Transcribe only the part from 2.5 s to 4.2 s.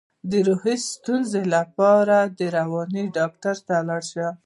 رواني ډاکټر ته لاړ